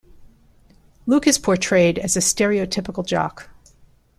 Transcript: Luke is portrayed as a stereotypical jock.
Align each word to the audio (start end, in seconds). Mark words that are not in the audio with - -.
Luke 1.05 1.27
is 1.27 1.37
portrayed 1.37 1.99
as 1.99 2.15
a 2.17 2.21
stereotypical 2.21 3.05
jock. 3.05 3.51